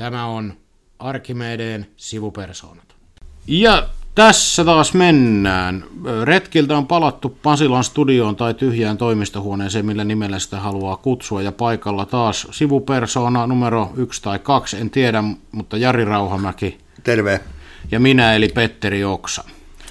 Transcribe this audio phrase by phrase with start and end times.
[0.00, 0.52] Tämä on
[0.98, 2.84] Arkimedeen sivupersoonat.
[3.46, 5.84] Ja tässä taas mennään.
[6.24, 11.42] Retkiltä on palattu Pasilan studioon tai tyhjään toimistohuoneeseen, millä nimellä sitä haluaa kutsua.
[11.42, 16.78] Ja paikalla taas sivupersoona numero yksi tai kaksi, en tiedä, mutta Jari Rauhamäki.
[17.02, 17.40] Terve.
[17.90, 19.44] Ja minä eli Petteri Oksa.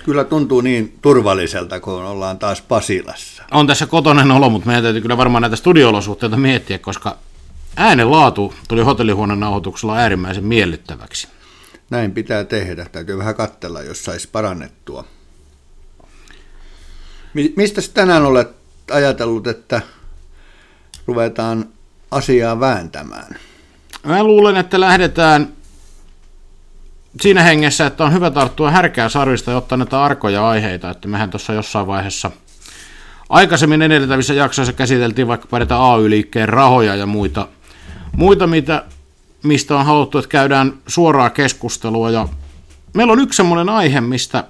[0.04, 3.44] Kyllä tuntuu niin turvalliselta, kun ollaan taas Pasilassa.
[3.52, 7.18] On tässä kotonen olo, mutta meidän täytyy kyllä varmaan näitä studiolosuhteita miettiä, koska
[7.80, 11.28] äänen laatu tuli hotellihuoneen nauhoituksella äärimmäisen miellyttäväksi.
[11.90, 12.86] Näin pitää tehdä.
[12.92, 15.06] Täytyy vähän katsella, jos saisi parannettua.
[17.56, 18.50] Mistä tänään olet
[18.92, 19.82] ajatellut, että
[21.06, 21.66] ruvetaan
[22.12, 23.36] asiaa vääntämään?
[24.06, 25.54] Mä luulen, että lähdetään
[27.22, 31.30] siinä hengessä, että on hyvä tarttua härkää sarvista ja ottaa näitä arkoja aiheita, että mehän
[31.30, 32.32] tuossa jossain vaiheessa
[33.30, 37.48] aikaisemmin edeltävissä jaksoissa käsiteltiin vaikka näitä AY-liikkeen rahoja ja muita,
[38.20, 38.86] muita mitä,
[39.44, 42.28] mistä on haluttu, että käydään suoraa keskustelua ja
[42.94, 44.44] meillä on yksi semmoinen aihe, mistä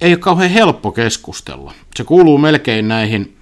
[0.00, 1.72] ei ole kauhean helppo keskustella.
[1.96, 3.36] Se kuuluu melkein näihin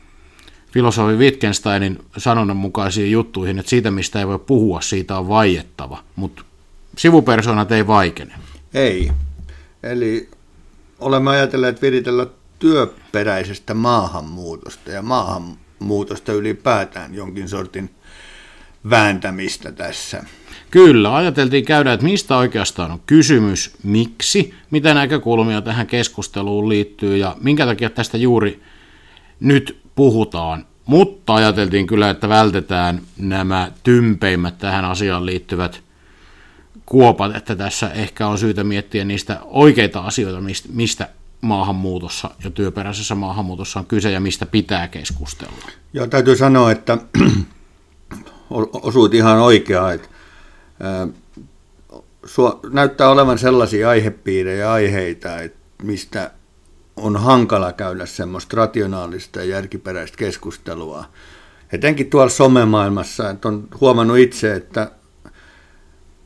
[0.72, 6.42] filosofi Wittgensteinin sanonnan mukaisiin juttuihin, että siitä, mistä ei voi puhua, siitä on vaiettava, mutta
[6.98, 8.34] sivupersonat ei vaikene.
[8.74, 9.12] Ei.
[9.82, 10.30] Eli
[10.98, 12.26] olemme ajatelleet viritellä
[12.58, 17.90] työperäisestä maahanmuutosta ja maahanmuutosta ylipäätään jonkin sortin
[18.90, 20.24] vääntämistä tässä.
[20.70, 27.36] Kyllä, ajateltiin käydä, että mistä oikeastaan on kysymys, miksi, mitä näkökulmia tähän keskusteluun liittyy ja
[27.40, 28.62] minkä takia tästä juuri
[29.40, 30.66] nyt puhutaan.
[30.86, 35.82] Mutta ajateltiin kyllä, että vältetään nämä tympeimmät tähän asiaan liittyvät
[36.86, 40.40] kuopat, että tässä ehkä on syytä miettiä niistä oikeita asioita,
[40.72, 41.08] mistä
[41.40, 45.70] maahanmuutossa ja työperäisessä maahanmuutossa on kyse ja mistä pitää keskustella.
[45.92, 46.98] Joo, täytyy sanoa, että
[48.72, 50.08] osuit ihan oikeaan, että
[52.70, 56.30] näyttää olevan sellaisia aihepiirejä ja aiheita, että mistä
[56.96, 61.04] on hankala käydä semmoista rationaalista ja järkiperäistä keskustelua.
[61.72, 64.90] Etenkin tuolla somemaailmassa, että on huomannut itse, että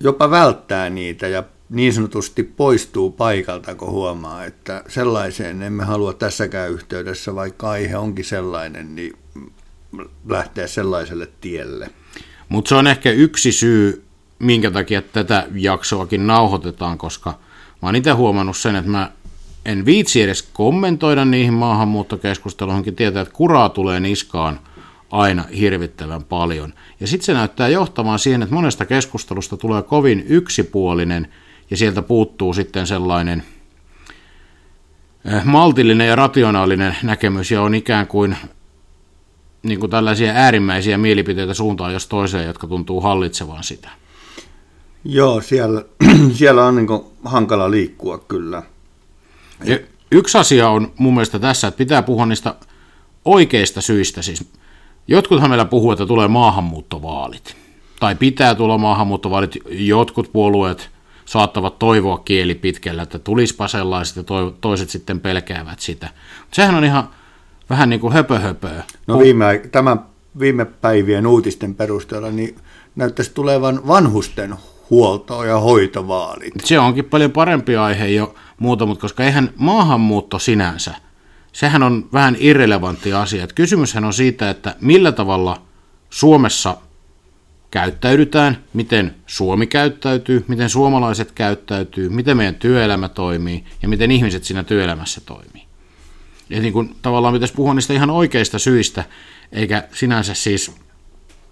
[0.00, 6.70] jopa välttää niitä ja niin sanotusti poistuu paikalta, kun huomaa, että sellaiseen emme halua tässäkään
[6.70, 9.16] yhteydessä, vaikka aihe onkin sellainen, niin
[10.28, 11.90] lähteä sellaiselle tielle.
[12.48, 14.04] Mutta se on ehkä yksi syy,
[14.38, 17.30] minkä takia tätä jaksoakin nauhoitetaan, koska
[17.82, 19.10] mä oon itse huomannut sen, että mä
[19.64, 24.60] en viitsi edes kommentoida niihin maahanmuuttokeskusteluihinkin, tietää, että kuraa tulee niskaan
[25.10, 26.74] aina hirvittävän paljon.
[27.00, 31.28] Ja sitten se näyttää johtamaan siihen, että monesta keskustelusta tulee kovin yksipuolinen
[31.70, 33.42] ja sieltä puuttuu sitten sellainen
[35.24, 38.36] eh, maltillinen ja rationaalinen näkemys ja on ikään kuin
[39.66, 43.88] niin kuin tällaisia äärimmäisiä mielipiteitä suuntaan jos toiseen, jotka tuntuu hallitsevan sitä.
[45.04, 45.84] Joo, siellä,
[46.38, 46.88] siellä on niin
[47.24, 48.62] hankala liikkua kyllä.
[49.64, 49.78] Ja
[50.12, 52.54] yksi asia on mun mielestä tässä, että pitää puhua niistä
[53.24, 54.22] oikeista syistä.
[54.22, 54.50] Siis
[55.08, 57.56] jotkuthan meillä puhuu, että tulee maahanmuuttovaalit.
[58.00, 59.56] Tai pitää tulla maahanmuuttovaalit.
[59.70, 60.90] Jotkut puolueet
[61.24, 64.22] saattavat toivoa kieli pitkällä, että tulispa sellaiset ja
[64.60, 66.08] toiset sitten pelkäävät sitä.
[66.52, 67.08] Sehän on ihan
[67.70, 68.70] vähän niin kuin höpö, höpö.
[69.06, 70.00] No viime, tämän
[70.38, 72.56] viime päivien uutisten perusteella niin
[72.96, 74.54] näyttäisi tulevan vanhusten
[74.90, 76.54] huolto- ja hoitovaalit.
[76.64, 80.94] Se onkin paljon parempi aihe jo muuta, mutta koska eihän maahanmuutto sinänsä,
[81.52, 83.44] sehän on vähän irrelevantti asia.
[83.44, 85.62] Että kysymyshän on siitä, että millä tavalla
[86.10, 86.76] Suomessa
[87.70, 94.64] käyttäydytään, miten Suomi käyttäytyy, miten suomalaiset käyttäytyy, miten meidän työelämä toimii ja miten ihmiset siinä
[94.64, 95.65] työelämässä toimii.
[96.50, 99.04] Ja niin kuin tavallaan pitäisi puhua niistä ihan oikeista syistä,
[99.52, 100.72] eikä sinänsä siis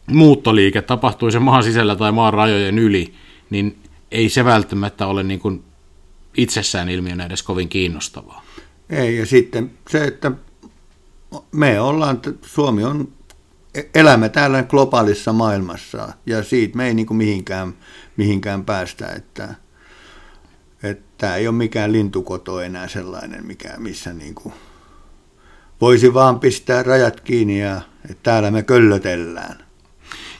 [0.06, 3.14] muuttoliike tapahtui se maan sisällä tai maan rajojen yli,
[3.50, 3.78] niin
[4.10, 5.64] ei se välttämättä ole niin kuin
[6.36, 8.44] itsessään ilmiönä edes kovin kiinnostavaa.
[8.90, 10.32] Ei, ja sitten se, että
[11.52, 13.12] me ollaan, Suomi on,
[13.94, 17.74] elämme täällä globaalissa maailmassa, ja siitä me ei niin kuin mihinkään,
[18.16, 19.54] mihinkään päästä, että,
[20.82, 24.54] että tämä ei ole mikään lintukoto enää sellainen, mikä, missä niin kuin
[25.84, 29.64] voisi vaan pistää rajat kiinni ja että täällä me köllötellään.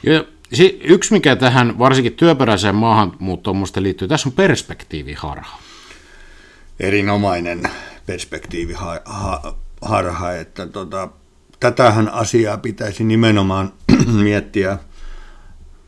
[0.03, 0.25] Ja
[0.83, 5.59] yksi, mikä tähän varsinkin työperäiseen maahanmuuttoon minusta liittyy, tässä on perspektiiviharha.
[6.79, 7.69] Erinomainen
[8.05, 11.09] perspektiiviharha, että tota,
[11.59, 13.73] tätähän asiaa pitäisi nimenomaan
[14.23, 14.77] miettiä,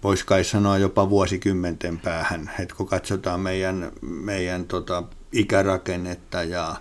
[0.03, 6.75] voisi kai sanoa jopa vuosikymmenten päähän, että kun katsotaan meidän, meidän tota, ikärakennetta ja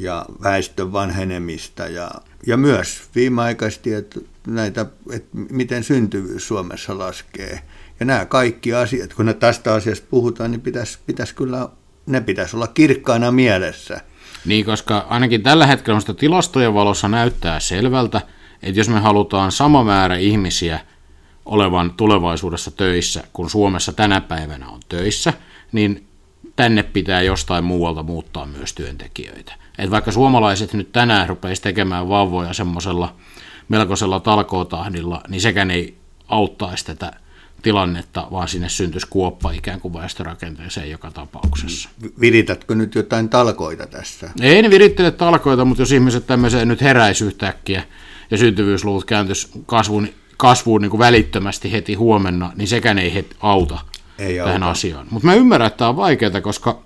[0.00, 2.10] ja väestön vanhenemista ja,
[2.46, 7.60] ja myös viimeaikaisesti, että näitä, että miten syntyvyys Suomessa laskee
[8.00, 11.68] Ja nämä kaikki asiat, kun tästä asiasta puhutaan, niin pitäisi, pitäisi kyllä,
[12.06, 14.00] ne pitäisi olla kirkkaana mielessä.
[14.44, 18.20] Niin, koska ainakin tällä hetkellä on sitä tilastojen valossa näyttää selvältä,
[18.62, 20.80] että jos me halutaan sama määrä ihmisiä
[21.44, 25.32] olevan tulevaisuudessa töissä, kun Suomessa tänä päivänä on töissä,
[25.72, 26.06] niin
[26.56, 29.52] tänne pitää jostain muualta muuttaa myös työntekijöitä.
[29.78, 33.14] Et vaikka suomalaiset nyt tänään rupeisi tekemään vauvoja semmoisella
[33.68, 35.96] melkoisella talkootahdilla, niin sekään ei
[36.28, 37.12] auttaisi tätä
[37.62, 41.88] tilannetta, vaan sinne syntyisi kuoppa ikään kuin väestörakenteeseen joka tapauksessa.
[42.20, 44.30] Viritätkö nyt jotain talkoita tässä?
[44.40, 47.82] Ei ne virittele talkoita, mutta jos ihmiset tämmöiseen nyt heräisi yhtäkkiä
[48.30, 53.78] ja syntyvyysluvut kääntyisi kasvuun, kasvuun niin kuin välittömästi heti huomenna, niin sekään ei heti auta
[54.18, 54.70] ei tähän auta.
[54.70, 55.06] asiaan.
[55.10, 56.82] Mutta mä ymmärrän, että tämä on vaikeaa, koska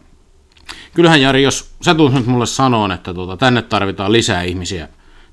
[0.95, 4.89] kyllähän Jari, jos sä tulet nyt mulle sanoon, että tuota, tänne tarvitaan lisää ihmisiä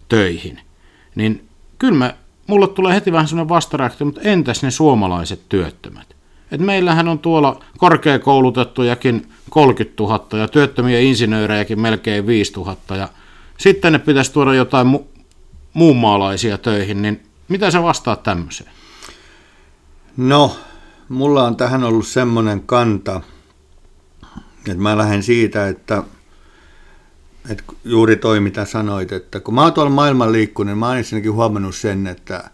[0.10, 0.60] töihin,
[1.16, 1.48] niin
[1.80, 2.14] kyllä mä,
[2.48, 6.16] mulle tulee heti vähän sellainen vastareaktio, mutta entäs ne suomalaiset työttömät?
[6.52, 13.10] Et meillähän on tuolla korkeakoulutettujakin 30 000 ja työttömiä insinöörejäkin melkein 5 000 ja
[13.58, 15.24] sitten ne pitäisi tuoda jotain mu-
[15.74, 18.72] muun maalaisia töihin, niin mitä sä vastaat tämmöiseen?
[20.18, 20.56] No,
[21.10, 23.22] mulla on tähän ollut semmoinen kanta,
[24.68, 26.04] että mä lähden siitä, että,
[27.50, 30.98] että juuri toi mitä sanoit, että kun mä oon tuolla maailman liikkunut, niin mä oon
[30.98, 32.50] ensinnäkin huomannut sen, että,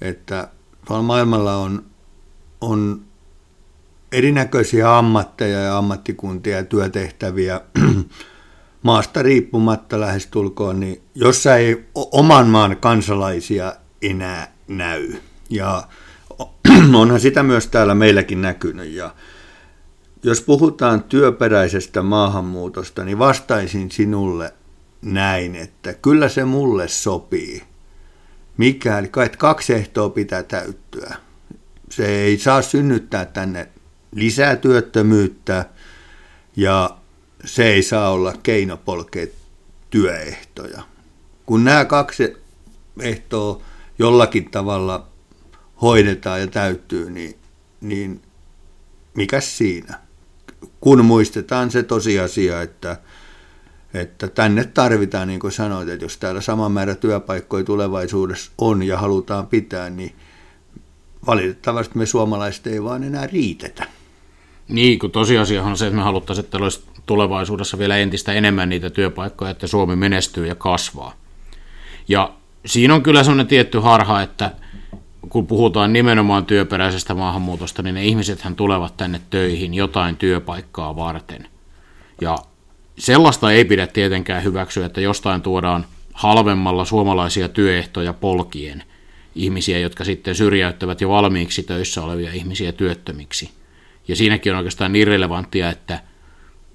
[0.00, 0.48] että
[0.86, 1.84] tuolla maailmalla on,
[2.60, 3.00] on
[4.12, 7.60] erinäköisiä ammatteja ja ammattikuntia ja työtehtäviä
[8.82, 13.72] maasta riippumatta lähestulkoon, niin jossa ei oman maan kansalaisia
[14.02, 15.12] enää näy.
[15.50, 15.88] Ja
[16.94, 18.92] onhan sitä myös täällä meilläkin näkynyt.
[18.92, 19.14] Ja
[20.26, 24.54] jos puhutaan työperäisestä maahanmuutosta, niin vastaisin sinulle
[25.02, 27.62] näin, että kyllä se mulle sopii.
[28.56, 31.16] Mikäli, kai kaksi ehtoa pitää täyttyä.
[31.90, 33.68] Se ei saa synnyttää tänne
[34.14, 35.64] lisää työttömyyttä
[36.56, 36.96] ja
[37.44, 39.26] se ei saa olla keino polkea
[39.90, 40.82] työehtoja.
[41.46, 42.36] Kun nämä kaksi
[43.00, 43.62] ehtoa
[43.98, 45.06] jollakin tavalla
[45.82, 47.36] hoidetaan ja täyttyy, niin,
[47.80, 48.22] niin
[49.14, 50.05] mikä siinä?
[50.86, 52.96] Kun muistetaan se tosiasia, että,
[53.94, 58.98] että tänne tarvitaan, niin kuin sanoit, että jos täällä sama määrä työpaikkoja tulevaisuudessa on ja
[58.98, 60.12] halutaan pitää, niin
[61.26, 63.86] valitettavasti me suomalaiset ei vaan enää riitetä.
[64.68, 68.90] Niin, kun tosiasia on se, että me haluttaisiin, että olisi tulevaisuudessa vielä entistä enemmän niitä
[68.90, 71.14] työpaikkoja, että Suomi menestyy ja kasvaa.
[72.08, 72.32] Ja
[72.66, 74.50] siinä on kyllä sellainen tietty harha, että
[75.28, 81.48] kun puhutaan nimenomaan työperäisestä maahanmuutosta, niin ne ihmisethän tulevat tänne töihin jotain työpaikkaa varten.
[82.20, 82.38] Ja
[82.98, 88.82] sellaista ei pidä tietenkään hyväksyä, että jostain tuodaan halvemmalla suomalaisia työehtoja polkien
[89.34, 93.50] ihmisiä, jotka sitten syrjäyttävät jo valmiiksi töissä olevia ihmisiä työttömiksi.
[94.08, 96.00] Ja siinäkin on oikeastaan irrelevanttia, että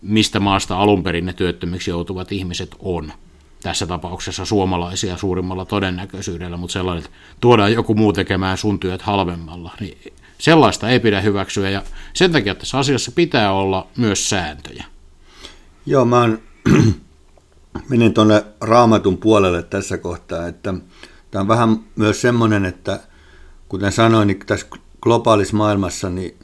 [0.01, 3.13] mistä maasta alun perin ne työttömiksi joutuvat ihmiset on.
[3.63, 9.71] Tässä tapauksessa suomalaisia suurimmalla todennäköisyydellä, mutta sellainen, että tuodaan joku muu tekemään sun työt halvemmalla,
[9.79, 14.85] niin sellaista ei pidä hyväksyä ja sen takia tässä asiassa pitää olla myös sääntöjä.
[15.85, 16.39] Joo, mä oon,
[17.89, 20.73] menen tuonne raamatun puolelle tässä kohtaa, että
[21.31, 22.99] tämä on vähän myös semmoinen, että
[23.69, 24.67] kuten sanoin, niin tässä
[25.01, 26.37] globaalissa maailmassa niin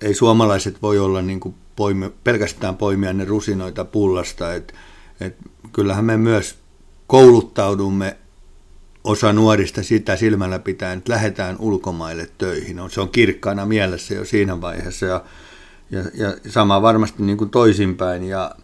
[0.00, 4.54] ei suomalaiset voi olla niin kuin poimi, pelkästään poimia ne rusinoita pullasta.
[4.54, 4.74] Et,
[5.20, 5.36] et
[5.74, 6.58] kyllähän me myös
[7.06, 8.16] kouluttaudumme
[9.04, 12.80] osa nuorista sitä silmällä pitäen, että lähdetään ulkomaille töihin.
[12.90, 15.24] Se on kirkkaana mielessä jo siinä vaiheessa ja,
[15.90, 18.24] ja, ja sama varmasti niin kuin toisinpäin.
[18.24, 18.54] Ja,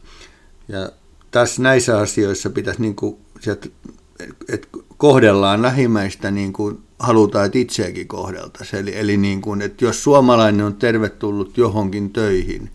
[0.68, 0.90] ja
[1.30, 3.16] tässä näissä asioissa pitäisi, niin kuin,
[4.48, 8.82] että kohdellaan lähimmäistä niin kuin halutaan, että itseäkin kohdeltaisiin.
[8.82, 12.70] Eli, eli niin kuin, että jos suomalainen on tervetullut johonkin töihin,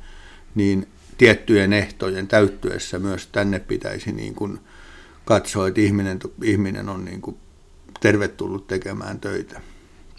[0.56, 4.60] niin tiettyjen ehtojen täyttyessä myös tänne pitäisi niin kuin
[5.26, 7.38] katsoa, että ihminen, ihminen on niin kuin
[8.00, 9.62] tervetullut tekemään töitä.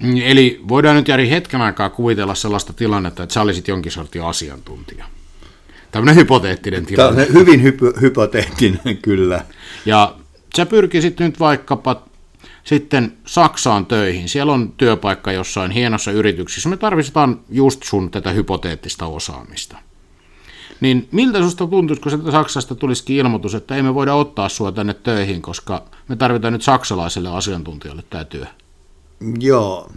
[0.02, 4.22] Mm, eli voidaan nyt Jari hetken aikaa kuvitella sellaista tilannetta, että sä olisit jonkin sortin
[4.22, 5.04] asiantuntija.
[5.90, 7.26] Tämmöinen hypoteettinen tilanne.
[7.26, 9.44] Tämä on hyvin hypo- hypoteettinen, kyllä.
[9.86, 10.16] Ja
[10.56, 12.02] sä pyrkisit nyt vaikkapa
[12.64, 14.28] sitten Saksaan töihin.
[14.28, 16.68] Siellä on työpaikka jossain hienossa yrityksessä.
[16.68, 19.76] Me tarvitaan just sun tätä hypoteettista osaamista.
[20.80, 24.95] Niin miltä susta tuntuisi, kun Saksasta tulisikin ilmoitus, että ei me voida ottaa sua tänne
[24.95, 28.47] töihin, koska me tarvitaan nyt saksalaiselle asiantuntijalle tämä työ?
[29.38, 29.90] Joo,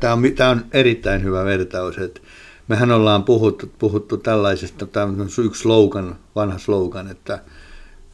[0.00, 1.98] tämä on, tämä on erittäin hyvä vertaus.
[1.98, 2.20] Että
[2.68, 7.42] mehän ollaan puhuttu, puhuttu tällaisesta, tämä on yksi slogan, vanha slogan, että,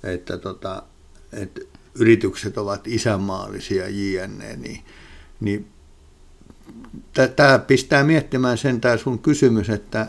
[0.03, 0.83] että, tota,
[1.33, 1.61] että
[1.95, 4.83] yritykset ovat isänmaallisia jne, niin,
[5.41, 5.67] niin
[7.37, 10.07] tämä pistää miettimään sen tämä sun kysymys, että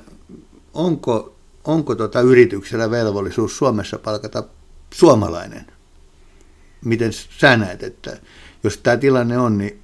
[0.73, 1.36] onko,
[1.67, 4.43] onko tota yrityksellä velvollisuus Suomessa palkata
[4.93, 5.65] suomalainen?
[6.85, 8.17] Miten sä näet, että
[8.63, 9.79] jos tämä tilanne on, niin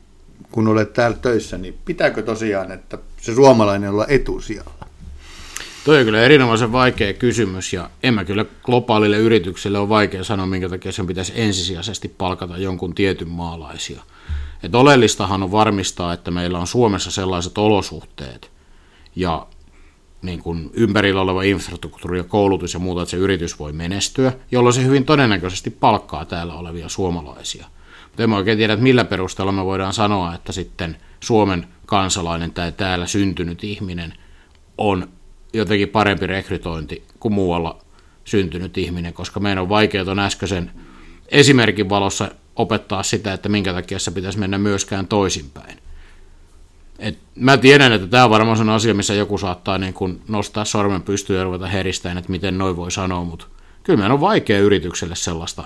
[0.51, 4.87] kun olet täällä töissä, niin pitääkö tosiaan, että se suomalainen olla etusijalla?
[5.85, 10.45] Toi on kyllä erinomaisen vaikea kysymys ja en mä kyllä globaalille yritykselle ole vaikea sanoa,
[10.45, 14.03] minkä takia sen pitäisi ensisijaisesti palkata jonkun tietyn maalaisia.
[14.63, 18.51] Et oleellistahan on varmistaa, että meillä on Suomessa sellaiset olosuhteet
[19.15, 19.47] ja
[20.24, 24.74] niin kuin ympärillä oleva infrastruktuuri ja koulutus ja muuta, että se yritys voi menestyä, jolloin
[24.74, 27.65] se hyvin todennäköisesti palkkaa täällä olevia suomalaisia.
[28.03, 32.51] Mutta en mä oikein tiedä, että millä perusteella me voidaan sanoa, että sitten Suomen kansalainen
[32.51, 34.13] tai täällä syntynyt ihminen
[34.77, 35.10] on
[35.53, 37.80] jotenkin parempi rekrytointi kuin muualla
[38.25, 40.72] syntynyt ihminen, koska meidän on vaikea tuon äskeisen
[41.27, 45.77] esimerkin valossa opettaa sitä, että minkä takia se pitäisi mennä myöskään toisinpäin.
[47.03, 50.65] Et mä tiedän, että tämä on varmaan se asia, missä joku saattaa niin kun nostaa
[50.65, 53.45] sormen pystyyn ja ruveta heristäen, että miten noin voi sanoa, mutta
[53.83, 55.63] kyllä meidän on vaikea yritykselle sellaista.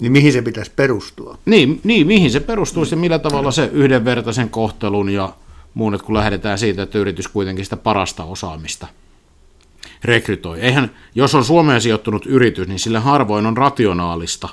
[0.00, 1.38] Niin mihin se pitäisi perustua?
[1.44, 5.32] Niin, niin mihin se perustuu ja millä tavalla se yhdenvertaisen kohtelun ja
[5.74, 8.86] muun, että kun lähdetään siitä, että yritys kuitenkin sitä parasta osaamista
[10.04, 10.60] rekrytoi.
[10.60, 14.48] Eihän, jos on Suomeen sijoittunut yritys, niin sille harvoin on rationaalista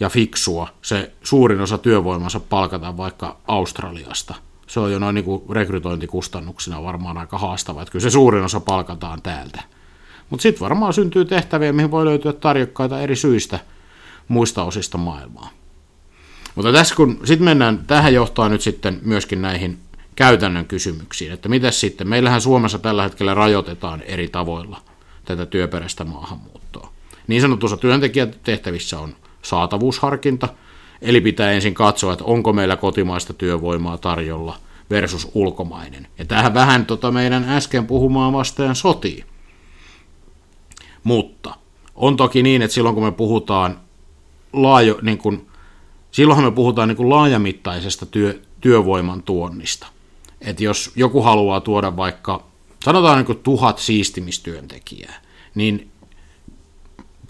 [0.00, 4.34] ja fiksua se suurin osa työvoimansa palkata vaikka Australiasta.
[4.66, 8.60] Se on jo noin niin kuin rekrytointikustannuksina varmaan aika haastava, että kyllä se suurin osa
[8.60, 9.62] palkataan täältä.
[10.30, 13.60] Mutta sitten varmaan syntyy tehtäviä, mihin voi löytyä tarjokkaita eri syistä
[14.28, 15.50] muista osista maailmaa.
[16.54, 19.78] Mutta tässä kun sitten mennään, tähän johtaa nyt sitten myöskin näihin
[20.16, 24.80] käytännön kysymyksiin, että mitä sitten, meillähän Suomessa tällä hetkellä rajoitetaan eri tavoilla
[25.24, 26.92] tätä työperäistä maahanmuuttoa.
[27.26, 30.48] Niin sanotussa työntekijätehtävissä on saatavuusharkinta,
[31.02, 34.58] eli pitää ensin katsoa, että onko meillä kotimaista työvoimaa tarjolla
[34.90, 36.06] versus ulkomainen.
[36.18, 39.24] Ja tähän vähän tota meidän äsken puhumaan vastaan sotii.
[41.04, 41.54] Mutta
[41.94, 43.78] on toki niin, että silloin kun me puhutaan
[44.52, 45.46] laajo, niin kun,
[46.10, 49.86] silloinhan me puhutaan niin kun laajamittaisesta työ, työvoiman tuonnista–
[50.42, 52.44] että jos joku haluaa tuoda vaikka,
[52.84, 55.22] sanotaan niin tuhat siistimistyöntekijää,
[55.54, 55.90] niin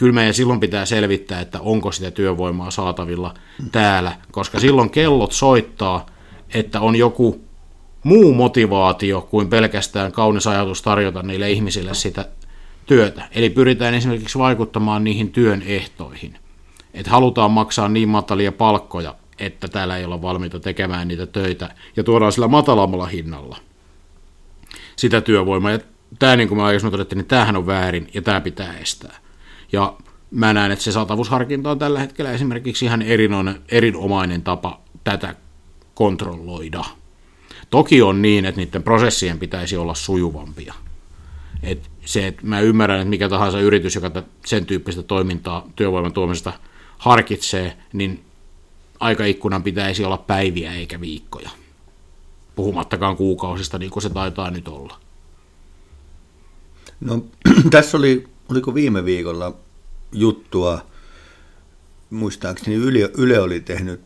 [0.02, 3.34] kyllä meidän silloin pitää selvittää, että onko sitä työvoimaa saatavilla
[3.72, 6.06] täällä, koska silloin kellot soittaa,
[6.54, 7.40] että on joku
[8.04, 12.28] muu motivaatio kuin pelkästään kaunis ajatus tarjota niille ihmisille sitä
[12.86, 13.28] työtä.
[13.32, 16.38] Eli pyritään esimerkiksi vaikuttamaan niihin työn ehtoihin.
[16.94, 22.04] Että halutaan maksaa niin matalia palkkoja, että täällä ei olla valmiita tekemään niitä töitä ja
[22.04, 23.56] tuodaan sillä matalammalla hinnalla
[24.96, 25.70] sitä työvoimaa.
[25.70, 25.78] Ja
[26.18, 29.21] tämä, niin kuin me aikaisemmin todettiin, niin tämähän on väärin ja tämä pitää estää.
[29.72, 29.96] Ja
[30.30, 35.34] mä näen, että se saatavuusharkinta on tällä hetkellä esimerkiksi ihan erinomainen, erinomainen tapa tätä
[35.94, 36.84] kontrolloida.
[37.70, 40.74] Toki on niin, että niiden prosessien pitäisi olla sujuvampia.
[41.62, 46.52] Et se, että mä ymmärrän, että mikä tahansa yritys, joka sen tyyppistä toimintaa työvoiman tuomisesta
[46.98, 48.24] harkitsee, niin
[49.00, 51.50] aikaikkunan pitäisi olla päiviä eikä viikkoja.
[52.54, 54.98] Puhumattakaan kuukausista, niin kuin se taitaa nyt olla.
[57.00, 57.24] No,
[57.70, 59.54] tässä oli, oliko viime viikolla
[60.12, 60.86] juttua,
[62.10, 64.00] muistaakseni Yle, Yle oli tehnyt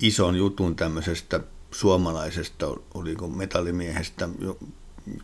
[0.00, 1.40] ison jutun tämmöisestä
[1.70, 4.28] suomalaisesta, oliko metallimiehestä,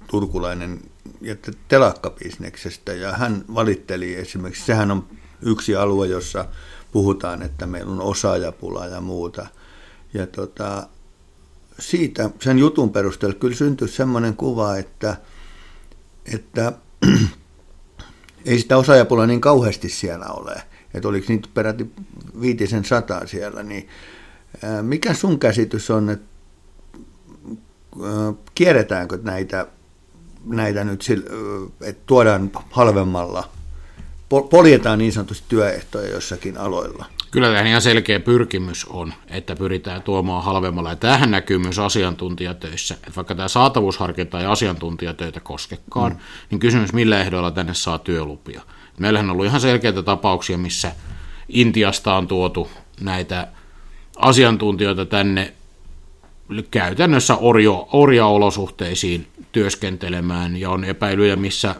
[0.06, 0.80] turkulainen
[1.20, 1.36] ja
[1.68, 5.08] telakkabisneksestä, ja hän valitteli esimerkiksi, sehän on
[5.42, 6.44] yksi alue, jossa
[6.92, 9.46] puhutaan, että meillä on osaajapula ja muuta.
[10.14, 10.88] Ja tota,
[11.78, 15.16] siitä, sen jutun perusteella kyllä syntyi semmoinen kuva, että,
[16.34, 16.72] että
[18.44, 20.62] ei sitä osaajapulaa niin kauheasti siellä ole.
[20.94, 21.90] Että oliko niitä peräti
[22.40, 23.88] viitisen sataa siellä, niin
[24.82, 26.26] mikä sun käsitys on, että
[28.54, 29.66] kierretäänkö näitä,
[30.44, 31.04] näitä nyt,
[31.80, 33.48] että tuodaan halvemmalla
[34.50, 37.04] poljetaan niin sanotusti työehtoja jossakin aloilla.
[37.34, 40.90] Kyllä tämä ihan selkeä pyrkimys on, että pyritään tuomaan halvemmalla.
[40.90, 42.94] Ja tämähän näkyy myös asiantuntijatöissä.
[42.94, 46.18] Että vaikka tämä saatavuusharkinta ei asiantuntijatöitä koskekaan, mm.
[46.50, 48.62] niin kysymys millä ehdoilla tänne saa työlupia.
[48.98, 50.92] Meillähän on ollut ihan selkeitä tapauksia, missä
[51.48, 53.48] Intiasta on tuotu näitä
[54.16, 55.52] asiantuntijoita tänne
[56.70, 61.74] käytännössä orjo, orjaolosuhteisiin työskentelemään, ja on epäilyjä, missä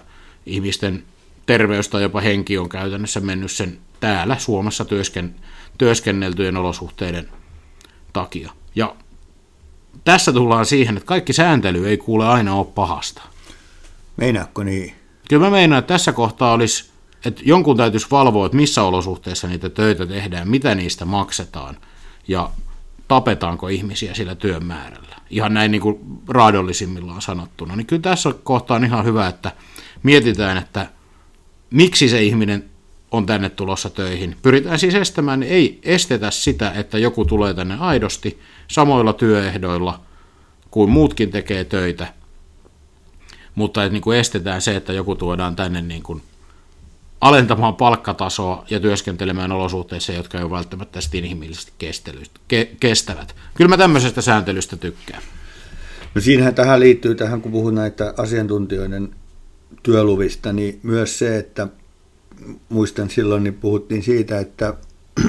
[0.47, 1.05] ihmisten
[1.47, 5.35] terveys tai jopa henki on käytännössä mennyt sen täällä Suomessa työsken,
[5.79, 7.29] työskenneltyjen olosuhteiden
[8.13, 8.53] takia.
[8.75, 8.97] Ja
[10.05, 13.23] tässä tullaan siihen, että kaikki sääntely ei kuule aina ole pahasta.
[14.17, 14.95] Meinaatko niin?
[15.29, 16.91] Kyllä mä meinaan, että tässä kohtaa olisi,
[17.25, 21.77] että jonkun täytyisi valvoa, että missä olosuhteissa niitä töitä tehdään, mitä niistä maksetaan
[22.29, 22.51] ja
[23.09, 25.17] tapetaanko ihmisiä sillä työn määrällä.
[25.31, 27.77] ihan näin niin kuin raadollisimmillaan sanottuna.
[27.77, 29.53] Niin kyllä tässä kohtaa on ihan hyvä, että
[30.03, 30.87] mietitään, että
[31.71, 32.74] miksi se ihminen
[33.15, 34.37] on tänne tulossa töihin.
[34.43, 40.01] Pyritään siis estämään, niin ei estetä sitä, että joku tulee tänne aidosti samoilla työehdoilla
[40.71, 42.07] kuin muutkin tekee töitä,
[43.55, 46.23] mutta että niin kuin estetään se, että joku tuodaan tänne niin kuin
[47.21, 51.73] alentamaan palkkatasoa ja työskentelemään olosuhteissa, jotka ei ole välttämättä inhimillisesti
[52.81, 53.35] kestävät.
[53.55, 55.23] Kyllä mä tämmöisestä sääntelystä tykkään.
[56.15, 59.15] No siinähän tähän liittyy, tähän kun puhun näitä asiantuntijoiden
[59.83, 61.69] työluvista, niin myös se, että
[62.69, 64.75] muistan silloin, niin puhuttiin siitä, että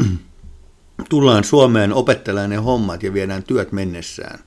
[1.10, 4.40] tullaan Suomeen opettelemaan ne hommat ja viedään työt mennessään.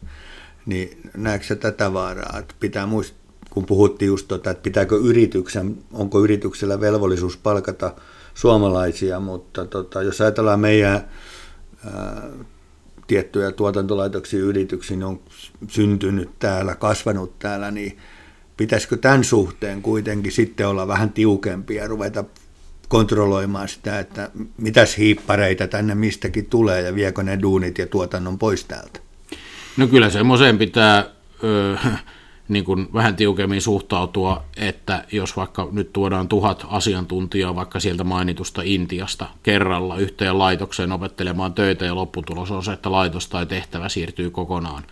[0.67, 3.19] Niin näetkö tätä vaaraa, että pitää muistaa,
[3.51, 7.95] kun puhuttiin just tota, että pitääkö yrityksen, onko yrityksellä velvollisuus palkata
[8.35, 11.09] suomalaisia, mutta tota, jos ajatellaan meidän
[11.85, 12.23] ää,
[13.07, 15.21] tiettyjä tuotantolaitoksia yrityksiä, niin on
[15.69, 17.99] syntynyt täällä, kasvanut täällä, niin
[18.57, 22.25] pitäisikö tämän suhteen kuitenkin sitten olla vähän tiukempi ja ruveta
[22.89, 28.65] kontrolloimaan sitä, että mitäs hiippareita tänne mistäkin tulee ja viekö ne duunit ja tuotannon pois
[28.65, 29.01] täältä?
[29.77, 31.05] No kyllä semmoiseen pitää
[31.45, 31.77] ö,
[32.49, 38.63] niin kuin vähän tiukemmin suhtautua, että jos vaikka nyt tuodaan tuhat asiantuntijaa vaikka sieltä mainitusta
[38.65, 44.31] Intiasta kerralla yhteen laitokseen opettelemaan töitä ja lopputulos on se, että laitos tai tehtävä siirtyy
[44.31, 44.83] kokonaan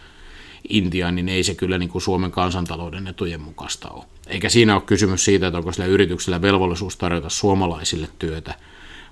[0.68, 4.04] Intiaan, niin ei se kyllä niin kuin Suomen kansantalouden etujen mukaista ole.
[4.26, 8.54] Eikä siinä ole kysymys siitä, että onko sillä yrityksellä velvollisuus tarjota suomalaisille työtä,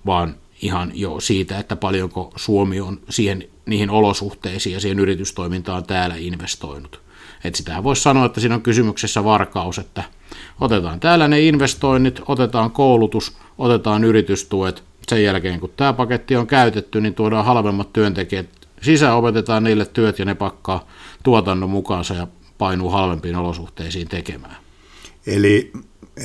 [0.07, 6.17] vaan ihan jo siitä, että paljonko Suomi on siihen, niihin olosuhteisiin ja siihen yritystoimintaan täällä
[6.19, 7.01] investoinut.
[7.45, 10.05] Että sitähän voisi sanoa, että siinä on kysymyksessä varkaus, että
[10.61, 17.01] otetaan täällä ne investoinnit, otetaan koulutus, otetaan yritystuet, sen jälkeen kun tämä paketti on käytetty,
[17.01, 20.87] niin tuodaan halvemmat työntekijät sisään, opetetaan niille työt ja ne pakkaa
[21.23, 22.27] tuotannon mukaansa ja
[22.59, 24.57] painuu halvempiin olosuhteisiin tekemään.
[25.27, 25.73] Eli,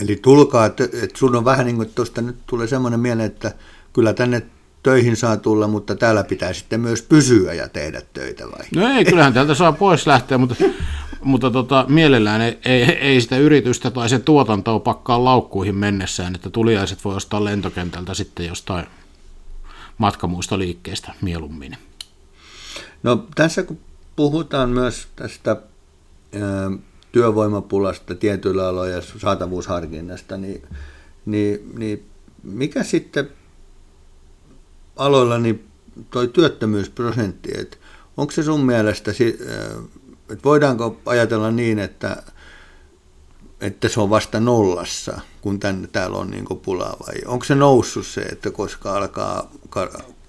[0.02, 3.54] eli tulkaa, että, että sun on vähän niin kuin tuosta nyt tulee semmoinen mieleen, että
[3.94, 4.42] kyllä tänne
[4.84, 8.66] töihin saa tulla, mutta täällä pitää sitten myös pysyä ja tehdä töitä vai?
[8.76, 10.56] No ei, kyllähän täältä saa pois lähteä, mutta,
[11.22, 16.50] mutta tota, mielellään ei, ei, ei sitä yritystä tai sen tuotantoa pakkaa laukkuihin mennessään, että
[16.50, 18.86] tuliaiset voi ostaa lentokentältä sitten jostain
[19.98, 21.78] matkamuistoliikkeestä mieluummin.
[23.04, 23.80] No tässä kun
[24.16, 25.62] puhutaan myös tästä
[27.12, 30.64] työvoimapulasta tietyillä aloilla ja saatavuusharkinnasta, niin,
[31.26, 32.10] niin, niin
[32.44, 33.30] mikä sitten
[34.96, 35.68] aloilla niin
[36.12, 37.78] toi työttömyysprosentti, että
[38.18, 39.12] onko se sun mielestä,
[40.30, 42.24] että voidaanko ajatella niin, että,
[43.62, 48.06] että se on vasta nollassa, kun tänne täällä on niin pulaa, vai onko se noussut
[48.06, 49.52] se, että koska alkaa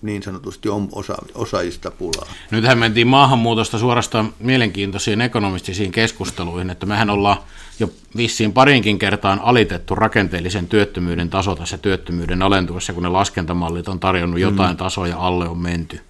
[0.03, 2.27] niin sanotusti on osa, osaajista pulaa.
[2.51, 7.37] Nythän mentiin maahanmuutosta suorastaan mielenkiintoisiin ekonomistisiin keskusteluihin, että mehän ollaan
[7.81, 14.01] jo vissiin parinkin kertaan alitettu rakenteellisen työttömyyden taso tässä työttömyyden alentuessa, kun ne laskentamallit on
[14.01, 14.43] tarjonnut mm.
[14.43, 14.77] jotain mm.
[14.77, 16.01] tasoja, alle on menty.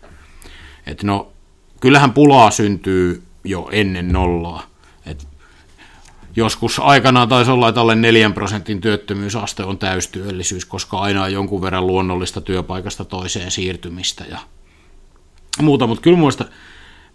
[0.87, 1.33] Et no,
[1.81, 4.70] kyllähän pulaa syntyy jo ennen nollaa.
[6.41, 11.63] Joskus aikanaan taisi olla, että alle 4 prosentin työttömyysaste on täystyöllisyys, koska aina on jonkun
[11.63, 14.39] verran luonnollista työpaikasta toiseen siirtymistä ja
[15.63, 16.45] muuta, mutta kyllä muista,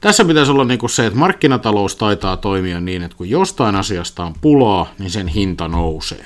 [0.01, 4.23] tässä pitäisi olla niin kuin se, että markkinatalous taitaa toimia niin, että kun jostain asiasta
[4.23, 6.25] on pulaa, niin sen hinta nousee.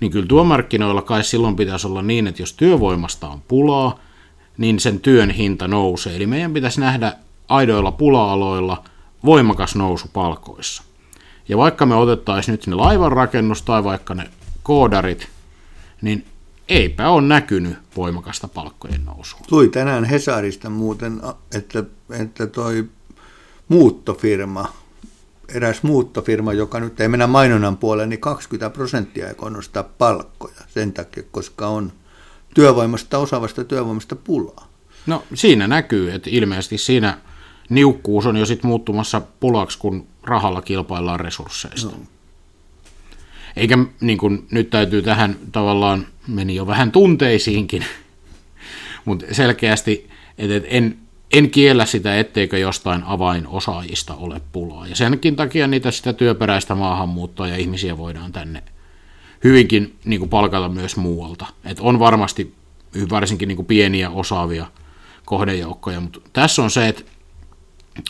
[0.00, 3.98] Niin kyllä työmarkkinoilla kai silloin pitäisi olla niin, että jos työvoimasta on pulaa,
[4.58, 6.16] niin sen työn hinta nousee.
[6.16, 7.12] Eli meidän pitäisi nähdä
[7.48, 8.84] aidoilla pula-aloilla
[9.24, 10.82] voimakas nousu palkoissa.
[11.48, 14.30] Ja vaikka me otettaisiin nyt ne laivanrakennus tai vaikka ne
[14.62, 15.28] koodarit,
[16.02, 16.26] niin
[16.68, 19.40] eipä ole näkynyt voimakasta palkkojen nousua.
[19.48, 21.20] Tuli tänään Hesarista muuten,
[21.54, 21.84] että,
[22.20, 22.84] että toi
[23.68, 24.72] muuttofirma,
[25.48, 30.92] eräs muuttofirma, joka nyt ei mennä mainonnan puolelle, niin 20 prosenttia ei nostaa palkkoja sen
[30.92, 31.92] takia, koska on
[32.54, 34.68] työvoimasta, osaavasta työvoimasta pulaa.
[35.06, 37.18] No siinä näkyy, että ilmeisesti siinä
[37.68, 41.90] niukkuus on jo sitten muuttumassa pulaksi, kun rahalla kilpaillaan resursseista.
[41.90, 41.98] No.
[43.56, 47.84] Eikä niin kun, nyt täytyy tähän tavallaan, meni jo vähän tunteisiinkin,
[49.04, 50.98] mutta selkeästi, että et en,
[51.32, 54.86] en kiellä sitä, etteikö jostain avainosaajista ole pulaa.
[54.86, 58.62] Ja senkin takia niitä sitä työperäistä maahanmuuttoa ja ihmisiä voidaan tänne
[59.44, 61.46] hyvinkin niin kuin palkata myös muualta.
[61.64, 62.54] Et on varmasti
[63.10, 64.66] varsinkin niin kuin pieniä osaavia
[65.24, 67.02] kohdejoukkoja, mutta tässä on se, että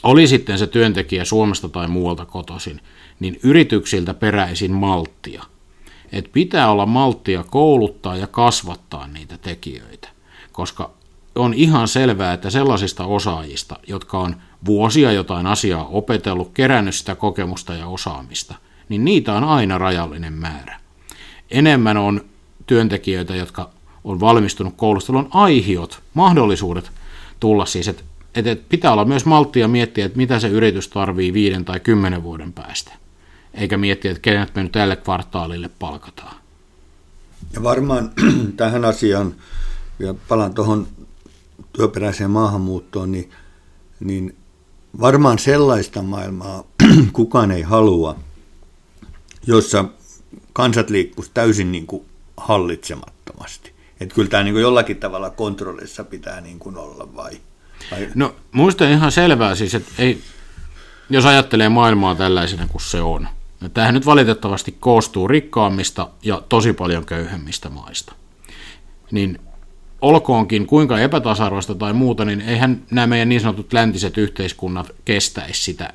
[0.03, 2.81] oli sitten se työntekijä Suomesta tai muualta kotoisin,
[3.20, 5.42] niin yrityksiltä peräisin malttia.
[6.12, 10.09] Et pitää olla malttia kouluttaa ja kasvattaa niitä tekijöitä,
[10.53, 10.90] koska
[11.35, 17.75] on ihan selvää, että sellaisista osaajista, jotka on vuosia jotain asiaa opetellut, kerännyt sitä kokemusta
[17.75, 18.55] ja osaamista,
[18.88, 20.81] niin niitä on aina rajallinen määrä.
[21.51, 22.25] Enemmän on
[22.66, 23.70] työntekijöitä, jotka
[24.05, 26.90] on valmistunut koulusta, on aihiot, mahdollisuudet
[27.40, 28.03] tulla siis, että
[28.35, 32.23] et, et pitää olla myös malttia miettiä, että mitä se yritys tarvii viiden tai kymmenen
[32.23, 32.92] vuoden päästä,
[33.55, 36.37] eikä miettiä, että kenet me nyt tälle kvartaalille palkataan.
[37.53, 38.11] Ja varmaan
[38.57, 39.35] tähän asiaan,
[39.99, 40.87] ja palaan tuohon
[41.73, 43.31] työperäiseen maahanmuuttoon, niin,
[44.01, 44.37] niin
[45.01, 46.64] varmaan sellaista maailmaa
[47.12, 48.16] kukaan ei halua,
[49.47, 49.85] jossa
[50.53, 52.05] kansat liikkuisi täysin niin kuin
[52.37, 53.75] hallitsemattomasti.
[54.01, 57.40] Että kyllä tämä niin kuin jollakin tavalla kontrollissa pitää niin kuin olla vai?
[58.15, 60.23] No muista ihan selvää siis, että ei,
[61.11, 63.29] jos ajattelee maailmaa tällaisena kuin se on,
[63.75, 68.15] Tämähän nyt valitettavasti koostuu rikkaammista ja tosi paljon köyhemmistä maista.
[69.11, 69.39] Niin
[70.01, 75.93] olkoonkin kuinka epätasa-arvoista tai muuta, niin eihän nämä meidän niin sanotut läntiset yhteiskunnat kestäisi sitä,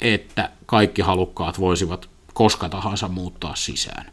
[0.00, 4.12] että kaikki halukkaat voisivat koska tahansa muuttaa sisään.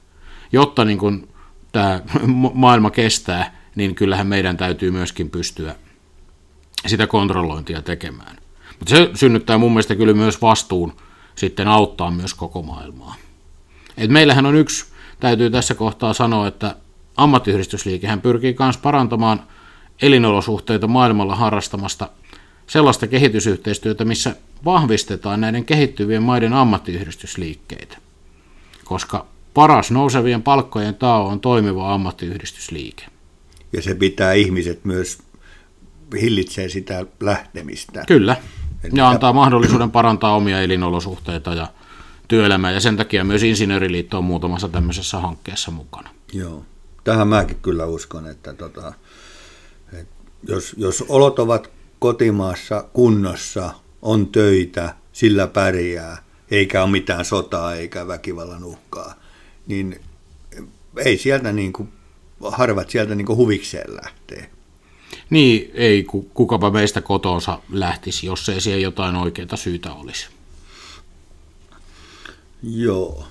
[0.52, 1.28] Jotta niin kun
[1.72, 2.02] tämä
[2.54, 5.76] maailma kestää, niin kyllähän meidän täytyy myöskin pystyä
[6.88, 8.38] sitä kontrollointia tekemään.
[8.80, 10.94] Mutta se synnyttää mun mielestä kyllä myös vastuun
[11.36, 13.16] sitten auttaa myös koko maailmaa.
[13.98, 14.86] Et meillähän on yksi,
[15.20, 16.76] täytyy tässä kohtaa sanoa, että
[17.18, 19.44] ammattiyhdistysliikehän pyrkii myös parantamaan
[20.02, 22.10] elinolosuhteita maailmalla harrastamasta
[22.68, 24.36] sellaista kehitysyhteistyötä, missä
[24.66, 27.98] vahvistetaan näiden kehittyvien maiden ammattiyhdistysliikkeitä.
[28.84, 33.06] Koska paras nousevien palkkojen tao on toimiva ammattiyhdistysliike.
[33.74, 35.18] Ja se pitää ihmiset myös
[36.22, 38.04] hillitsee sitä lähtemistä.
[38.08, 38.36] Kyllä.
[38.94, 41.68] Ja antaa mahdollisuuden parantaa omia elinolosuhteita ja
[42.28, 46.10] työelämää, ja sen takia myös Insinööriliitto on muutamassa tämmöisessä hankkeessa mukana.
[46.34, 46.66] Joo,
[47.04, 48.94] tähän mäkin kyllä uskon, että, tota,
[49.94, 50.16] että
[50.48, 56.18] jos, jos olot ovat kotimaassa kunnossa, on töitä, sillä pärjää,
[56.52, 59.14] eikä ole mitään sotaa eikä väkivallan uhkaa,
[59.68, 60.02] niin
[60.98, 61.90] ei sieltä niin kuin,
[62.52, 64.50] harvat sieltä niin kuin huvikseen lähtee.
[65.30, 70.28] Niin, ei kukapa meistä kotonsa lähtisi, jos ei siihen jotain oikeita syytä olisi.
[72.64, 73.28] Joo.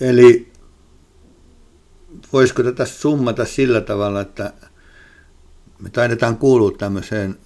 [0.00, 0.52] Eli
[2.32, 4.52] voisiko tätä summata sillä tavalla, että
[5.78, 7.38] me taidetaan kuulua tämmöiseen,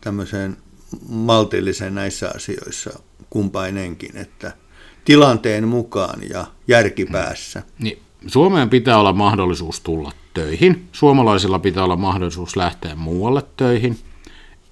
[0.00, 0.56] tämmöiseen
[1.08, 4.52] maltilliseen näissä asioissa kumpainenkin, että
[5.04, 7.62] tilanteen mukaan ja järkipäässä.
[7.78, 10.88] Niin, Suomeen pitää olla mahdollisuus tulla töihin.
[10.92, 13.98] Suomalaisilla pitää olla mahdollisuus lähteä muualle töihin.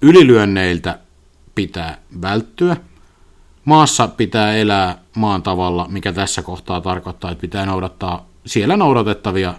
[0.01, 0.99] Ylilyönneiltä
[1.55, 2.77] pitää välttyä.
[3.65, 9.53] Maassa pitää elää maan tavalla, mikä tässä kohtaa tarkoittaa, että pitää noudattaa siellä noudatettavia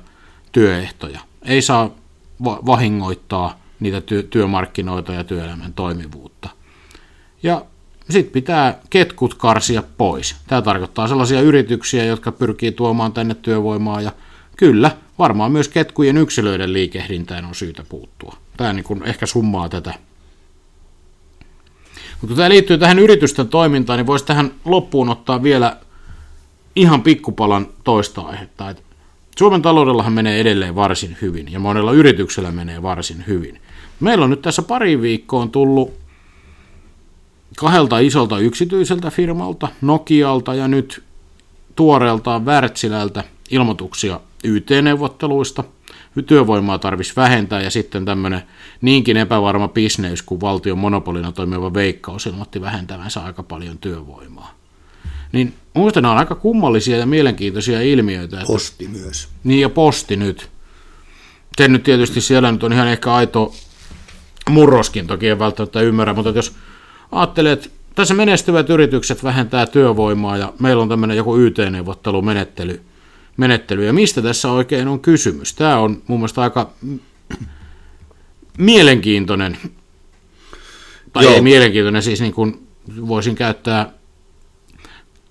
[0.52, 1.20] työehtoja.
[1.42, 1.90] Ei saa
[2.44, 6.48] vahingoittaa niitä työmarkkinoita ja työelämän toimivuutta.
[7.42, 7.64] Ja
[8.12, 10.36] sitten pitää ketkut karsia pois.
[10.46, 14.12] Tämä tarkoittaa sellaisia yrityksiä, jotka pyrkii tuomaan tänne työvoimaa ja
[14.56, 18.36] kyllä, varmaan myös ketkujen yksilöiden liikehdintään on syytä puuttua.
[18.56, 19.94] Tämä niin kuin ehkä summaa tätä.
[22.20, 25.76] Mutta tämä liittyy tähän yritysten toimintaan, niin voisi tähän loppuun ottaa vielä
[26.76, 28.70] ihan pikkupalan toista aihetta.
[28.70, 28.82] Että
[29.38, 33.60] Suomen taloudellahan menee edelleen varsin hyvin ja monella yrityksellä menee varsin hyvin.
[34.00, 35.99] Meillä on nyt tässä pari viikkoon tullut
[37.56, 41.02] kahdelta isolta yksityiseltä firmalta, Nokialta ja nyt
[41.76, 45.64] tuoreeltaan Wärtsilältä ilmoituksia YT-neuvotteluista.
[46.26, 48.42] Työvoimaa tarvitsisi vähentää ja sitten tämmöinen
[48.80, 54.54] niinkin epävarma bisneys kuin valtion monopolina toimiva Veikkaus ilmoitti vähentävänsä aika paljon työvoimaa.
[55.32, 58.36] Niin nämä on aika kummallisia ja mielenkiintoisia ilmiöitä.
[58.36, 59.28] Että, posti myös.
[59.44, 60.50] Niin ja posti nyt.
[61.58, 63.54] Se nyt tietysti siellä nyt on ihan ehkä aito
[64.50, 66.54] murroskin, toki en välttämättä ymmärrä, mutta jos
[67.12, 72.80] ajattelee, että tässä menestyvät yritykset vähentää työvoimaa ja meillä on tämmöinen joku YT-neuvottelumenettely.
[73.36, 73.86] Menettely.
[73.86, 75.54] Ja mistä tässä oikein on kysymys?
[75.54, 76.70] Tämä on mun mielestä aika
[78.58, 79.58] mielenkiintoinen,
[81.12, 81.34] tai Joo.
[81.34, 82.66] ei mielenkiintoinen, siis niin kuin
[83.08, 83.92] voisin käyttää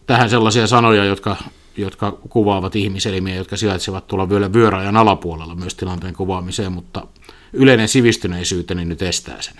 [0.05, 1.35] tähän sellaisia sanoja, jotka,
[1.77, 7.07] jotka kuvaavat ihmiselimiä, jotka sijaitsevat tuolla vielä vyörajan alapuolella myös tilanteen kuvaamiseen, mutta
[7.53, 9.55] yleinen sivistyneisyyteni nyt estää sen.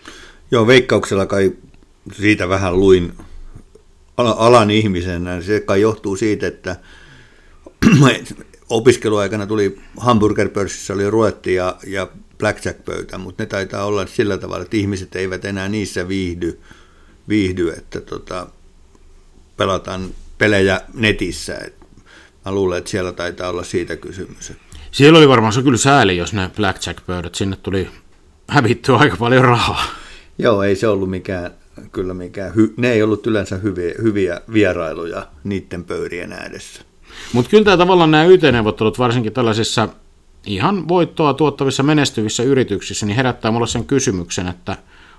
[0.52, 1.52] Joo, veikkauksella kai
[2.14, 3.14] siitä vähän luin
[4.18, 6.76] alan ihmisenä, se kai johtuu siitä, että
[8.70, 12.08] opiskeluaikana tuli hamburgerpörssissä oli ruetti ja, ja
[12.38, 16.60] blackjack-pöytä, mutta ne taitaa olla sillä tavalla, että ihmiset eivät enää niissä viihdy,
[17.30, 18.48] viihdy että tota,
[19.58, 21.56] pelataan pelejä netissä.
[21.56, 21.76] Et
[22.46, 24.54] mä luulen, että siellä taitaa olla siitä kysymys.
[24.92, 27.90] Siellä oli varmaan se kyllä sääli, jos ne blackjack-pöydät, sinne tuli
[28.48, 29.84] hävittyä aika paljon rahaa.
[30.38, 31.52] Joo, ei se ollut mikään
[31.92, 36.82] kyllä mikään, hy, ne ei ollut yleensä hyviä, hyviä vierailuja niiden pöydien ääressä.
[37.34, 39.90] Mutta kyllä tämä tavallaan nämä YT-neuvottelut, varsinkin tällaisissa
[40.46, 44.78] ihan voittoa tuottavissa menestyvissä yrityksissä, niin herättää mulle sen kysymyksen, että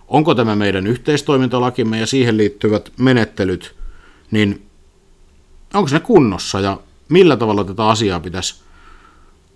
[0.09, 3.75] onko tämä meidän yhteistoimintalakimme ja siihen liittyvät menettelyt,
[4.31, 4.67] niin
[5.75, 8.63] onko ne kunnossa ja millä tavalla tätä asiaa pitäisi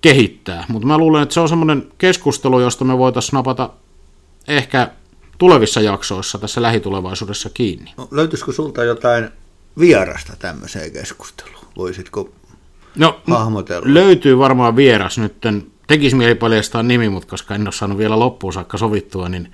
[0.01, 0.65] kehittää.
[0.69, 3.71] Mutta mä luulen, että se on semmoinen keskustelu, josta me voitaisiin napata
[4.49, 4.91] ehkä
[5.39, 7.95] tulevissa jaksoissa tässä lähitulevaisuudessa kiinni.
[7.97, 9.29] No, löytyisikö sulta jotain
[9.79, 11.65] vierasta tämmöiseen keskusteluun?
[11.77, 12.31] Voisitko
[12.97, 13.95] no, hahmotella?
[13.95, 15.35] Löytyy varmaan vieras nyt.
[15.87, 19.53] Tekisi mieli paljastaa nimi, mutta koska en ole saanut vielä loppuun saakka sovittua, niin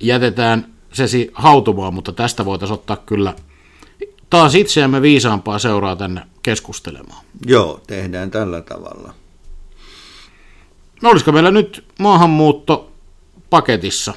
[0.00, 3.34] jätetään se hautumaan, mutta tästä voitaisiin ottaa kyllä
[4.30, 7.24] taas itseämme viisaampaa seuraa tänne keskustelemaan.
[7.46, 9.14] Joo, tehdään tällä tavalla.
[11.02, 12.92] No olisiko meillä nyt maahanmuutto
[13.50, 14.14] paketissa?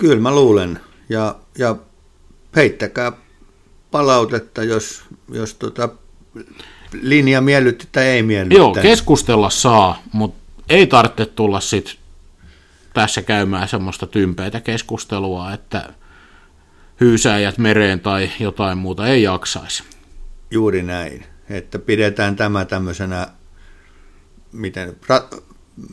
[0.00, 0.80] Kyllä mä luulen.
[1.08, 1.76] Ja, ja
[2.56, 3.12] heittäkää
[3.90, 5.88] palautetta, jos, jos tota
[7.02, 8.56] linja miellytti tai ei miellytti.
[8.56, 11.98] Joo, keskustella saa, mutta ei tarvitse tulla sit
[12.94, 15.92] tässä käymään semmoista tympeitä keskustelua, että
[17.00, 19.82] hyysäjät mereen tai jotain muuta ei jaksaisi.
[20.50, 23.28] Juuri näin, että pidetään tämä tämmöisenä
[24.52, 25.42] miten, ra-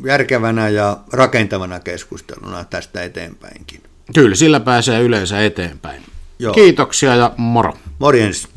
[0.05, 3.86] järkevänä ja rakentavana keskusteluna tästä eteenpäinkin.
[4.13, 6.01] Kyllä, sillä pääsee yleensä eteenpäin.
[6.39, 6.53] Joo.
[6.53, 7.73] Kiitoksia ja moro.
[7.99, 8.47] Morjens.